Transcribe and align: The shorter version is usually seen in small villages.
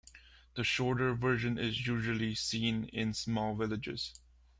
The 0.55 0.63
shorter 0.63 1.13
version 1.13 1.59
is 1.59 1.85
usually 1.85 2.33
seen 2.33 2.85
in 2.85 3.13
small 3.13 3.53
villages. 3.55 4.19